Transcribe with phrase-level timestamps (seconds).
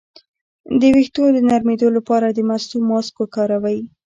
[0.79, 3.79] د ویښتو د نرمیدو لپاره د مستو ماسک وکاروئ